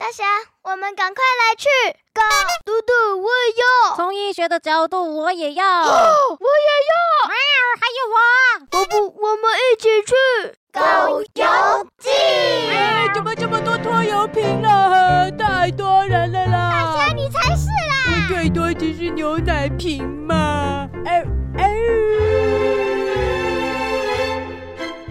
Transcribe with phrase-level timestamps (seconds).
[0.00, 0.24] 大侠，
[0.62, 1.68] 我们赶快来去！
[2.14, 2.22] 高
[2.64, 3.96] 嘟嘟，我也要。
[3.96, 5.62] 从医学的角度，我也要。
[5.62, 5.84] 哦，
[6.40, 7.28] 我也要。
[7.28, 7.36] 喵，
[7.78, 8.16] 还有我。
[8.78, 10.16] 我不，我们一起去。
[10.72, 10.80] 狗
[11.20, 12.08] 游记。
[12.70, 15.30] 哎，怎么这么多拖油瓶了？
[15.32, 16.70] 太多人了啦！
[16.72, 18.26] 大侠，你才是啦！
[18.26, 20.88] 最多只是牛奶瓶嘛。
[21.04, 21.22] 哎
[21.58, 21.76] 哎，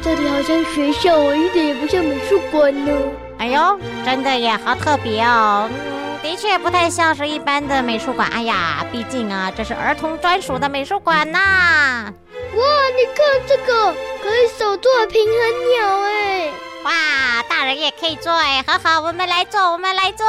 [0.02, 2.92] 这里好像学校哦，一点也不像美术馆呢。
[3.40, 5.70] 哎呦，真的耶好特别哦。
[5.72, 8.30] 嗯，的确不太像是一般的美术馆。
[8.32, 11.40] 哎呀，毕竟啊，这是儿童专属的美术馆呐。
[11.40, 12.64] 哇，
[12.98, 15.38] 你看这个可以手做平衡
[15.72, 16.52] 鸟哎！
[16.84, 16.92] 哇，
[17.50, 20.26] 大人也可以做哎，好好，我们来做，我们来做。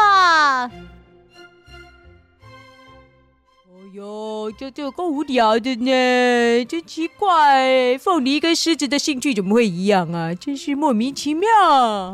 [3.95, 10.33] 哟，这这够无聊的呢，真奇怪，凤梨跟狮子的兴趣怎么会一样啊？
[10.35, 11.49] 真是莫名其妙。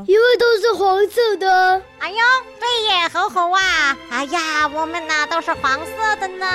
[0.06, 1.82] 因为都是黄色的。
[1.98, 2.16] 哎呦，
[2.58, 3.98] 对耶，好好啊！
[4.08, 6.46] 哎呀，我们呐都是黄色的呢。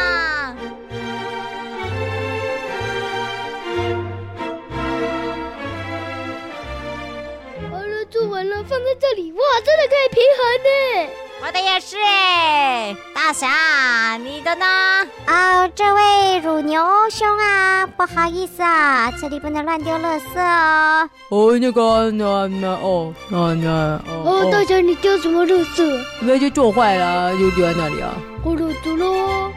[7.70, 11.31] 好了，做完了，放在这里，哇，真的可以平衡呢。
[11.44, 14.66] 我的也是哎，大侠，你的呢？
[15.26, 21.10] 啊、哦，这位乳牛兄啊，不好意思啊，这里不能乱丢垃圾哦。
[21.30, 23.70] 哦，那个，那那哦，那那
[24.08, 24.24] 哦。
[24.24, 26.06] 哦，大侠，你丢什么垃圾？
[26.20, 28.14] 那就做坏了，就丢在那里啊。
[28.44, 29.52] 好了，走喽。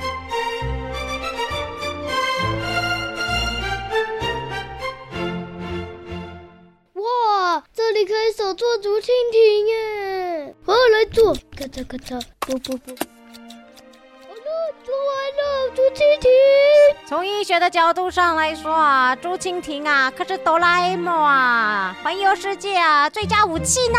[6.94, 10.54] 哇，这里可以手做竹蜻蜓耶！
[10.64, 11.36] 好，来做，
[11.74, 12.92] 咔嚓咔嚓，不不不。
[12.92, 16.30] 好了，做完了，竹蜻蜓。
[17.04, 23.98] 从医学的角度上来说啊，朱蜻蜓啊，可是哆啦 A 梦啊，环游世界啊，最佳武器呢。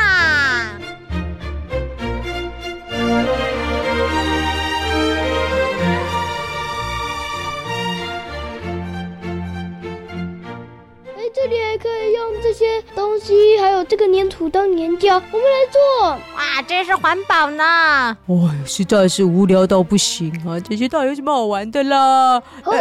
[11.75, 16.09] 还可以用这些东西，还有这个粘土当粘胶，我们来做。
[16.09, 17.63] 哇，真是环保呢！
[17.66, 20.56] 哎呦，实在是无聊到不行啊！
[20.58, 22.41] 这些到底有什么好玩的啦？
[22.63, 22.74] 哦，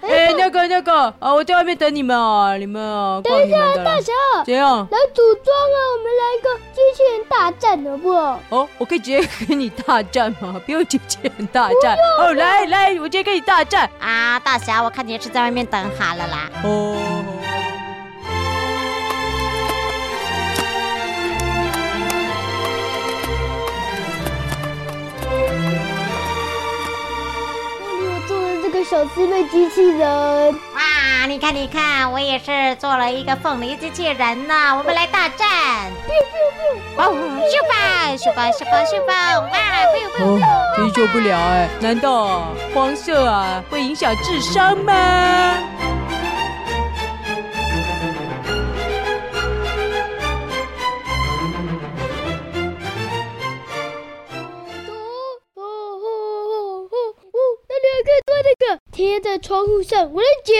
[0.00, 4.12] 哎，哎那个那个啊，我在外面等你们啊，你们啊，等一下，大侠，
[4.46, 4.78] 怎样？
[4.90, 8.40] 来组装啊，我们来一个机器人大战，好不好？
[8.48, 10.58] 哦，我可以直接跟你大战吗？
[10.64, 11.94] 不用机器人大战。
[12.18, 14.40] 哦，来来，我直接跟你大战啊！
[14.40, 16.50] 大侠，我看你是在外面等好了啦。
[16.64, 17.17] 哦。
[28.98, 31.26] 小狮妹机器人，哇！
[31.28, 34.76] 你看，你看，我也是做了一个凤梨机器人呢。
[34.76, 35.46] 我们来大战！
[36.96, 37.12] 哇，秀
[37.68, 39.38] 吧，秀吧，秀吧，秀吧！
[39.38, 39.48] 哇！
[39.92, 40.92] 不用，不用，不用！
[40.92, 41.68] 真受不了哎！
[41.78, 44.92] 难道黄色啊会影响智商吗？
[58.92, 60.56] 贴在窗户上，我来剪。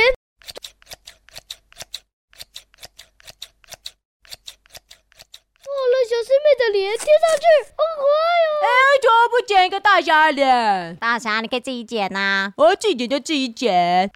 [5.60, 8.48] 好了，小师妹的脸贴上去，好可爱哦！
[8.62, 8.68] 哎，
[9.02, 10.96] 怎么不剪一个大侠脸？
[10.96, 12.52] 大侠，你可以自己剪呐。
[12.56, 14.10] 我自己剪就自己剪。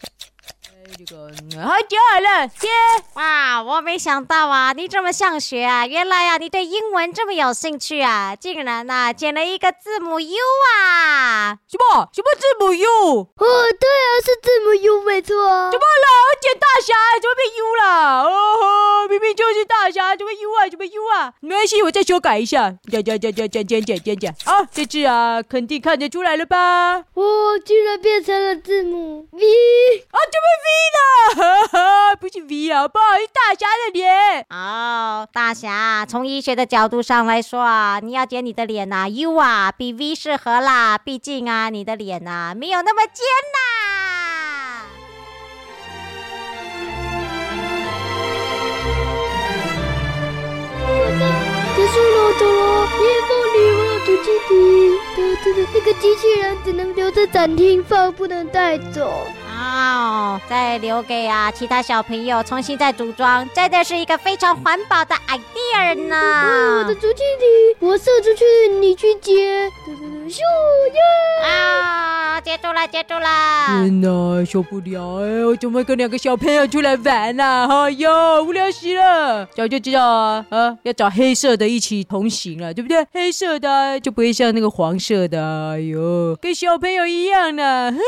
[0.96, 1.32] 这个
[1.62, 2.68] 好久了，接
[3.14, 3.62] 哇！
[3.62, 5.86] 我没想到啊，你这么想学啊！
[5.86, 8.36] 原来啊，你对英文这么有兴趣啊！
[8.36, 10.36] 竟然呐、啊，捡了一个字母 U
[10.76, 11.56] 啊！
[11.66, 12.88] 什么什么字母 U？
[12.88, 15.34] 哦，对啊，是字母 U 没错。
[15.70, 16.06] 怎么了？
[16.28, 18.22] 我捡大侠怎么变 U 了？
[18.24, 18.28] 哦
[18.60, 19.90] 吼，明明就是大
[20.72, 21.34] 侠，怎么 U 啊？
[21.40, 22.74] 没关系，我再修改一下。
[22.90, 24.30] 剪剪剪剪剪剪剪剪剪。
[24.44, 27.04] 啊，这次啊，肯定看得出来了吧？
[27.14, 29.40] 哦，居然变成了字母 V
[30.10, 30.16] 啊！
[30.32, 30.72] 怎么 V？
[31.34, 34.46] 哈哈， 不是 V 啊，不好意思，大侠的脸。
[34.50, 40.98] 哦，大侠，从医学的角度上来说啊，你要剪你的脸呐，U 啊，比 V 适合啦。
[40.98, 43.81] 毕竟啊，你的脸呐，没有那么尖呐。
[54.22, 59.26] 里我有竹蜻蜓，对对对，那个机器人只能留在展厅放，不能带走。
[59.54, 66.16] 哦，再留给啊其他小朋友重新再组装，真的是一个非常环保的 idea 呢。
[66.78, 68.44] 我的竹蜻蜓，我射出去，
[68.80, 69.70] 你去接。
[70.28, 71.00] 咻耶！
[72.52, 73.26] 接住了，接住了！
[73.66, 75.22] 天哪，受不了！
[75.24, 77.66] 哎，我怎么跟两个小朋友出来玩呢？
[77.66, 79.46] 哎呦，无聊死了！
[79.56, 83.06] 早就知道啊，啊，要找黑色的一起同行了，对不对？
[83.10, 85.40] 黑色的就不会像那个黄色的，
[85.72, 87.90] 哎呦，跟小朋友一样呢。
[87.90, 88.02] 哼，我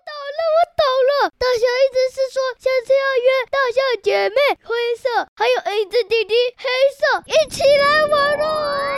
[0.00, 0.82] 懂了，我倒
[1.26, 1.30] 了。
[1.36, 6.64] 大侠一直是说，下次要约大象姐妹灰色，还有影子弟弟黑
[6.96, 8.97] 色，一起来玩哦。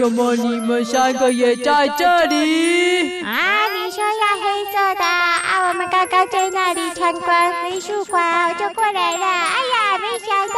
[0.00, 3.22] 什么你们三个也在这里？
[3.22, 5.68] 啊，你说要黑色的啊？
[5.68, 9.26] 我们刚刚在那里参观美术馆，就过来了。
[9.26, 10.54] 哎呀，没想到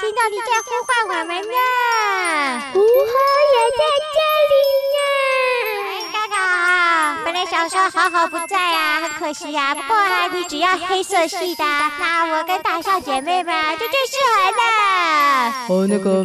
[0.00, 1.56] 听到你在呼唤我们呢。
[2.72, 3.12] 胡哈
[3.50, 3.82] 也在
[4.14, 4.19] 这
[7.50, 9.74] 本来想说好好不在啊，很可惜啊。
[9.74, 11.64] 不过啊，你只要黑色系的，
[11.98, 15.52] 那我跟大象姐妹们就最适合了。
[15.68, 16.22] 哦，那个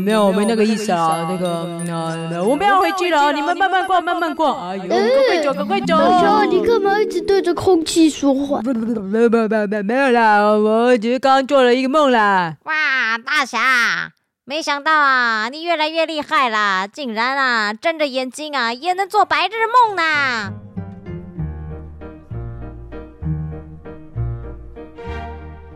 [0.00, 1.26] 没有，我没那个意思啊。
[1.30, 4.68] 那个，那我们要回去了，你们慢慢逛，慢慢逛。
[4.68, 5.96] 哎呦，赶快走，赶快走。
[5.98, 8.60] 大象，你干嘛一直对着空气说话？
[8.60, 12.54] 不不不不不不，没有啦，我只是刚刚做了一个梦啦。
[12.64, 14.10] 哇，大侠！
[14.48, 20.54] 没想到啊，你越来越厉害啦，竟然啊睁着眼睛啊也能做白日梦呢！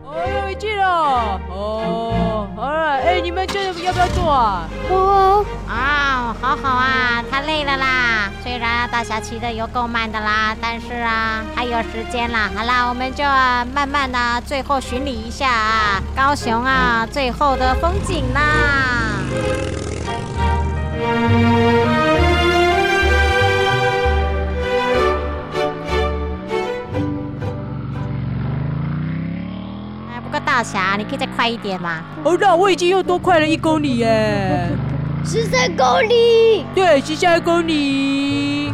[0.03, 2.15] 哦，要回去了哦，
[3.23, 4.67] 你们这要不要做啊？
[4.89, 8.29] 哦，啊，好好啊，太累了啦。
[8.43, 12.49] 虽然大侠骑的有够慢的啦，但是啊还有时间啦。
[12.53, 13.23] 好啦，我们就
[13.73, 18.41] 慢慢的最后巡礼一下啊，高雄啊最后的风景啦。
[30.63, 32.01] 大侠，你可以再快一点吗。
[32.23, 34.69] 哦，那我已经又多快了一公里耶。
[35.25, 38.73] 十三公里，对，十三公里，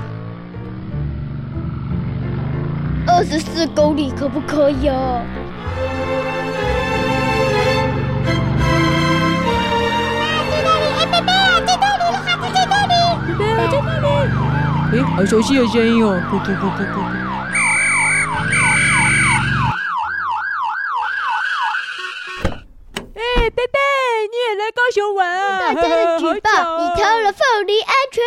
[3.08, 5.24] 二十四公里可不可以啊？
[10.52, 15.00] 在那里，在那里，在那里，贝贝啊，在那里。
[15.00, 17.00] 哎，好熟悉的声音哦，噗噗噗噗噗。
[24.72, 25.60] 高雄玩啊！
[25.60, 28.24] 大家的举报，你偷了凤梨安全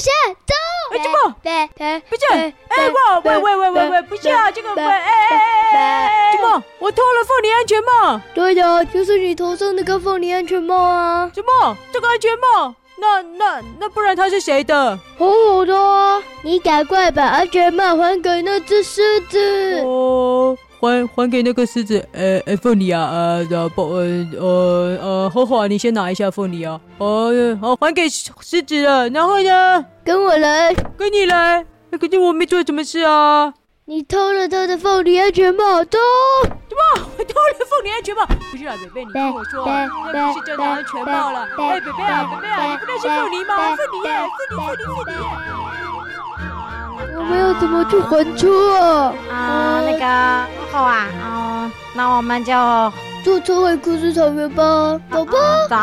[0.00, 0.54] 走！
[0.90, 1.34] 哎，怎么？
[1.42, 2.24] 对对，不是，
[2.68, 6.62] 哎，我，喂喂喂喂喂，不是啊，这个，喂，哎哎哎，怎么？
[6.78, 8.20] 我偷了凤梨安全帽？
[8.34, 11.30] 对的，就是你头上那个凤梨安全帽啊！
[11.34, 11.76] 什么？
[11.92, 12.74] 这个安全帽？
[13.00, 14.98] 那那那，不然它是谁的？
[15.18, 16.22] 好好的啊！
[16.42, 19.82] 你赶快把安全帽还给那只狮子。
[19.84, 20.56] 哦。
[20.80, 29.84] 还还给那个狮子，呃呃，凤梨啊，呃，然后呃呃呃，好好，你先拿一下凤梨啊，哦，好，还给狮子了，然后呢？
[30.04, 31.64] 跟我来，跟你来，
[32.00, 33.52] 可是我没做什么事啊。
[33.86, 35.98] 你偷了他的凤梨安全帽，偷？
[36.44, 37.08] 什么？
[37.18, 38.26] 我偷了凤梨安全帽？
[38.50, 39.66] 不是啊，贝贝，你听我说，
[40.12, 41.48] 那不是真的安全帽了。
[41.58, 43.56] 哎，贝贝啊，贝贝啊，你不认识凤梨吗？
[43.74, 44.10] 凤梨耶，
[44.50, 45.87] 凤梨，凤梨，凤梨。
[47.18, 49.12] 我们要怎么去还车啊？
[49.28, 50.06] 啊，那个
[50.70, 52.52] 好啊，哦，那我们就
[53.24, 54.62] 坐车回故事草原吧，
[55.10, 55.32] 走吧，
[55.68, 55.76] 走。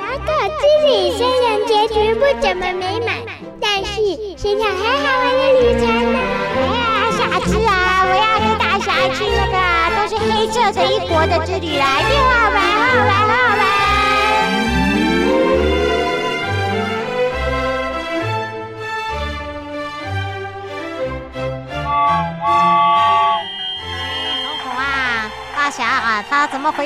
[0.00, 3.14] 老狗之旅虽然结局不怎么美满，
[3.60, 4.02] 但是
[4.36, 6.18] 是场很好玩的旅程呢。
[6.56, 6.82] 哎呀，
[7.16, 9.56] 傻子啊，我要跟大侠去那个
[9.96, 13.57] 都是黑色的一国的之旅来，又好玩，好玩，好玩。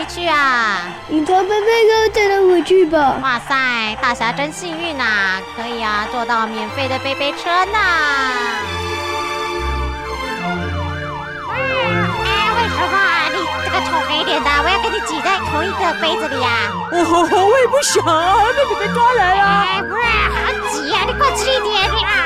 [0.02, 0.80] 回去啊？
[1.06, 3.14] 你从贝贝哥带他回去吧。
[3.22, 5.04] 哇塞，大侠真幸运呐，
[5.54, 7.78] 可以啊，坐到免费的背背车呢。
[11.46, 12.98] 哇，哎，为什么
[13.30, 16.48] 你这个臭黑脸的，我要跟你挤在同一个杯子里呀？
[16.90, 16.98] 哦，
[17.30, 19.44] 我也不想啊，被你们抓来了。
[19.44, 20.02] 哎，不是，
[20.34, 22.21] 好挤呀，你快吃一点，你啊，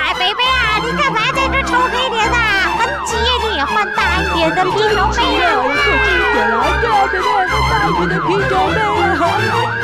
[7.98, 8.80] 你的啤酒杯，
[9.16, 9.75] 好。